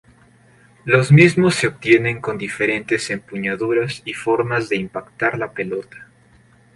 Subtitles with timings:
[0.83, 6.07] Los mismos se obtienen con diferentes empuñaduras y formas de impactar la pelota.